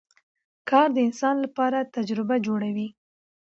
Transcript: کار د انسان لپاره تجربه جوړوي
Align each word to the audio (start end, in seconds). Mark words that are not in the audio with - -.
کار 0.69 0.87
د 0.93 0.97
انسان 1.07 1.35
لپاره 1.45 1.89
تجربه 1.95 2.35
جوړوي 2.45 2.87